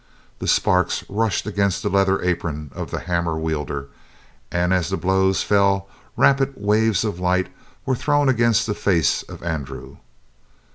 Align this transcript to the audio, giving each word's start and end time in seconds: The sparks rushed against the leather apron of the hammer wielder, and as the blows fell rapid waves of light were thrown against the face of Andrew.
The 0.39 0.47
sparks 0.47 1.03
rushed 1.07 1.45
against 1.45 1.83
the 1.83 1.89
leather 1.89 2.23
apron 2.23 2.71
of 2.73 2.89
the 2.89 3.01
hammer 3.01 3.37
wielder, 3.37 3.89
and 4.51 4.73
as 4.73 4.89
the 4.89 4.97
blows 4.97 5.43
fell 5.43 5.87
rapid 6.17 6.53
waves 6.57 7.03
of 7.05 7.19
light 7.19 7.49
were 7.85 7.93
thrown 7.95 8.27
against 8.27 8.65
the 8.65 8.73
face 8.73 9.21
of 9.21 9.43
Andrew. 9.43 9.97